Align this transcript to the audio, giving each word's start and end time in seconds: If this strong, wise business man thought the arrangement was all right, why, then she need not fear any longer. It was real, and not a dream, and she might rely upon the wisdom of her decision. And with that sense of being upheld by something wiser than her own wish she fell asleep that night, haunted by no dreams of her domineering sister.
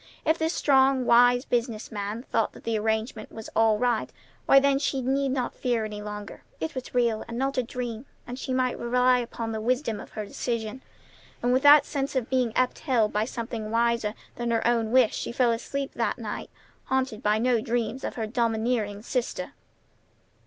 If 0.25 0.39
this 0.39 0.53
strong, 0.53 1.05
wise 1.05 1.45
business 1.45 1.91
man 1.91 2.23
thought 2.23 2.53
the 2.53 2.75
arrangement 2.79 3.31
was 3.31 3.51
all 3.55 3.77
right, 3.77 4.09
why, 4.47 4.59
then 4.59 4.79
she 4.79 4.99
need 4.99 5.29
not 5.29 5.53
fear 5.53 5.85
any 5.85 6.01
longer. 6.01 6.41
It 6.59 6.73
was 6.73 6.95
real, 6.95 7.23
and 7.27 7.37
not 7.37 7.59
a 7.59 7.61
dream, 7.61 8.07
and 8.25 8.39
she 8.39 8.51
might 8.51 8.79
rely 8.79 9.19
upon 9.19 9.51
the 9.51 9.61
wisdom 9.61 9.99
of 9.99 10.09
her 10.13 10.25
decision. 10.25 10.81
And 11.43 11.53
with 11.53 11.61
that 11.61 11.85
sense 11.85 12.15
of 12.15 12.31
being 12.31 12.51
upheld 12.55 13.13
by 13.13 13.25
something 13.25 13.69
wiser 13.69 14.15
than 14.37 14.49
her 14.49 14.65
own 14.65 14.91
wish 14.91 15.15
she 15.15 15.31
fell 15.31 15.51
asleep 15.51 15.91
that 15.93 16.17
night, 16.17 16.49
haunted 16.85 17.21
by 17.21 17.37
no 17.37 17.61
dreams 17.61 18.03
of 18.03 18.15
her 18.15 18.25
domineering 18.25 19.03
sister. 19.03 19.53